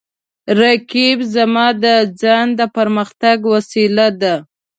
رقیب 0.59 1.19
زما 1.33 1.67
د 1.83 1.85
ځان 2.21 2.47
د 2.59 2.61
پرمختګ 2.75 3.37
وسیله 3.53 4.07
ده 4.21 4.35